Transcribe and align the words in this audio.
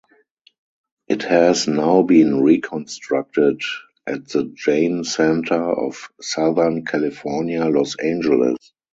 It 1.07 1.21
has 1.25 1.67
now 1.67 2.01
been 2.01 2.41
reconstructed 2.41 3.61
at 4.07 4.29
the 4.29 4.45
Jain 4.45 5.03
Center 5.03 5.61
of 5.63 6.09
Southern 6.19 6.85
California, 6.85 7.63
Los 7.65 7.95
Angeles. 7.97 8.57